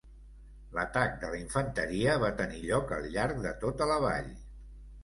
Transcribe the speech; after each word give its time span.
L'atac 0.77 1.13
de 1.25 1.29
la 1.33 1.37
infanteria 1.41 2.17
va 2.27 2.33
tenir 2.43 2.65
lloc 2.65 2.95
al 2.99 3.07
llarg 3.19 3.47
de 3.49 3.57
tota 3.67 3.91
la 3.95 4.01
vall. 4.09 4.35